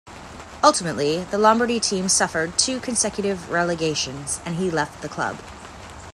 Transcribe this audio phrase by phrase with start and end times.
[0.63, 5.37] Ultimately, the Lombardy team suffered two consecutive relegations, and he left the club.